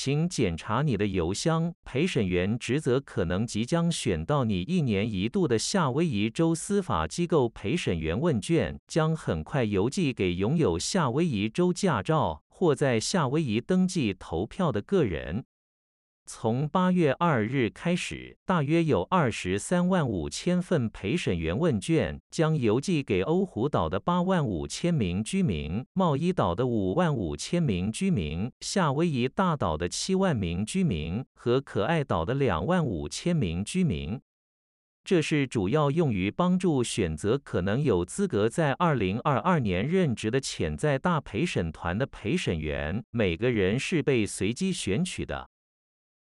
[0.00, 1.74] 请检查你的邮箱。
[1.84, 15.44] 陪审员职责可能即将选到你一年一度的夏威夷州司法机构陪审员问卷，将很快邮寄给拥有夏威夷州驾照或在夏威夷登记投票的个人。
[16.28, 34.20] 从八月二日开始，大约有二十三万五千份陪审员问卷将邮寄给欧胡岛的八万五千名居民、茂伊岛的五万五千名居民、夏威夷大岛的七万名居民和可爱岛的两万五千名居民。
[35.02, 43.02] 这是主要用于帮助选择可能有资格在二零二二年任职的潜在大陪审团的陪审员。
[43.10, 45.48] 每个人是被随机选取的。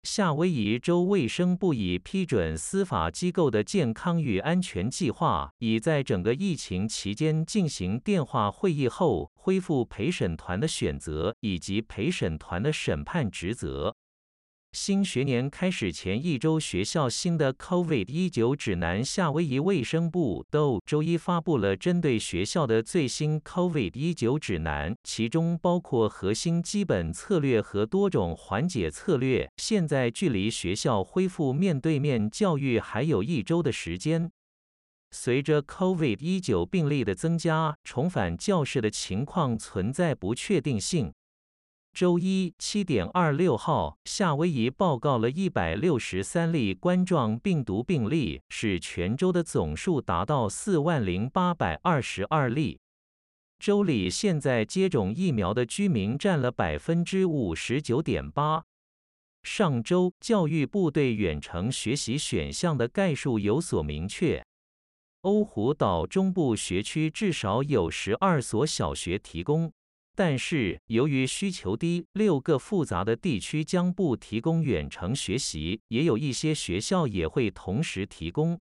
[0.04, 13.96] 夏威夷州卫生部已批准司法机构的健康与安全计划，已在整个疫情期间进行电话会议后，恢复陪审团的选择以及陪审团的审判职责。
[14.74, 29.48] 新学年开始前一周，学校新的 COVID-19 指南，夏威夷卫生部都周一发布了针对学校的最新 COVID-19 指南，其中包括核心基本策略和多种缓解策略。
[29.58, 34.28] 现在距离学校恢复面对面教育还有一周的时间。
[35.12, 41.12] 随着 COVID-19 病例的增加，重返教室的情况存在不确定性。
[41.94, 52.80] 周一七点二六号，夏威夷报告了一百六十三例冠状病毒病例，使全州的总数达到四万零八百二十二例。
[53.60, 58.64] 州里现在接种疫苗的居民占了百分之五十九点八。
[59.44, 64.44] 上周，教育部对远程学习选项的概述有所明确。
[65.20, 69.72] 欧胡岛中部学区至少有十二所小学提供。
[70.16, 78.60] 但是，由于需求低，六个复杂的地区将不提供远程学习，也有一些学校也会同时提供。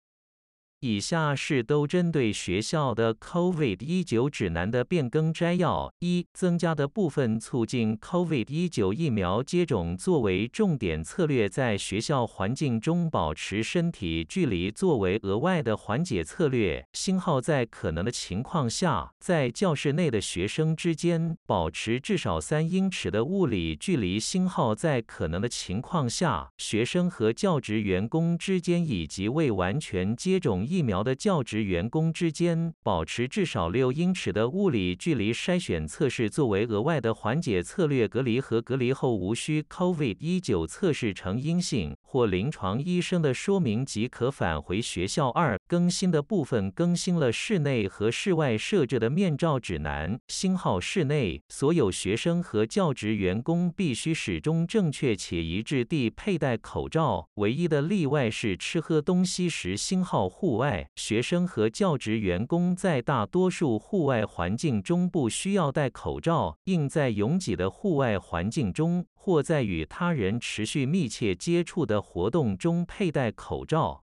[0.84, 16.86] 以下是都针对学校的 COVID-19 指南的变更摘要：一、增加的部分促进 COVID-19 疫苗接种作为重点策略，在学校环境中保持身体距离作为额外的缓解策略。
[16.92, 24.20] 星号在可能的情况下，在教室内的学生之间保持至少三英尺的物理距离。
[24.20, 35.32] 星号在可能的情况下，学生和教职员工之间以及未完全接种疫疫苗的教职员工之间保持至少六英尺的物理距离。
[35.32, 38.08] 筛选测试作为额外的缓解策略。
[38.08, 45.28] 隔离和隔离后无需 COVID-19 测试呈阴性或临床医生的说明即可返回学校。
[45.28, 50.18] 二、更新的部分更新了室内和室外设置的面罩指南。
[50.26, 57.28] 星号室内，所有学生和教职员工必须始终正确且一致地佩戴口罩。
[57.34, 59.76] 唯一的例外是吃喝东西时。
[59.76, 60.63] 星号户外。
[60.64, 74.03] 外学生和教职员工在大多数户外环境中不需要戴口罩，应在拥挤的户外环境中或在与他人持续密切接触的活动中佩戴口罩。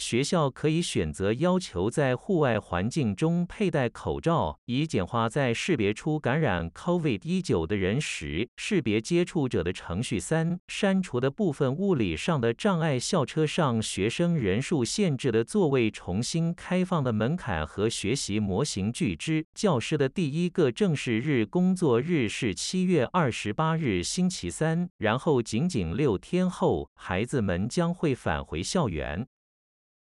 [0.00, 10.18] 学校可以选择要求在户外环境中佩戴口罩，以简化在识别出感染 COVID-19 的人时识别接触者的程序。
[10.18, 12.98] 三、删除的部分物理上的障碍。
[12.98, 19.44] 校车上学生人数限制的座位重新开放的门槛和学习模型据知。
[19.52, 29.26] 教师的第一个正式日工作日是七月二十八日星期三，然后仅仅六天后，孩子们将会返回校园。